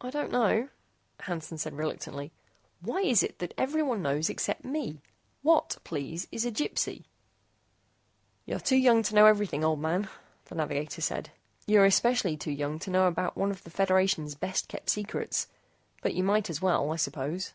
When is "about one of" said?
13.06-13.62